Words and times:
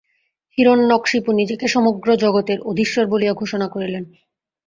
হিরণ্যকশিপু 0.57 1.29
নিজেকে 1.31 1.65
সমগ্র 1.67 2.07
জগতের 2.15 2.59
অধীশ্বর 2.61 3.05
বলিয়া 3.07 3.33
ঘোষণা 3.33 3.67
করিলেন। 3.67 4.03